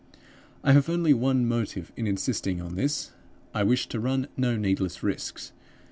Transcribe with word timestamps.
I 0.63 0.71
have 0.71 0.89
only 0.89 1.13
one 1.13 1.47
motive 1.47 1.91
in 1.95 2.07
insisting 2.07 2.59
on 2.59 2.73
this; 2.73 3.11
I 3.53 3.61
wish 3.61 3.85
to 3.89 3.99
run 3.99 4.29
no 4.35 4.57
needless 4.57 5.03
risks. 5.03 5.51